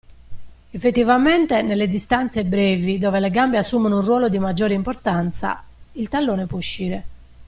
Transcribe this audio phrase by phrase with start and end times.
[0.71, 6.47] Effettivamente nelle distanze brevi, dove le gambe assumo un ruolo di maggiore importanza, il tallone
[6.47, 7.03] può uscire.